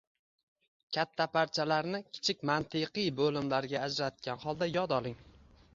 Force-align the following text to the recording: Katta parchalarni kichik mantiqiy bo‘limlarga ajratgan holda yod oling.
Katta 0.97 1.27
parchalarni 1.35 1.99
kichik 2.15 2.41
mantiqiy 2.51 3.11
bo‘limlarga 3.21 3.87
ajratgan 3.91 4.45
holda 4.47 4.73
yod 4.77 4.99
oling. 5.01 5.21